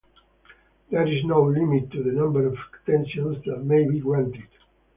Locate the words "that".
3.45-3.63